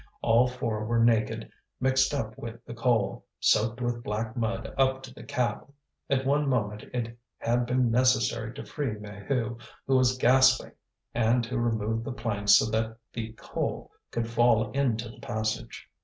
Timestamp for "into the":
14.71-15.19